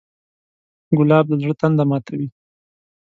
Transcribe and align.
ګلاب 0.97 1.25
د 1.29 1.33
زړه 1.41 1.53
تنده 1.61 1.83
ماتوي. 1.89 2.27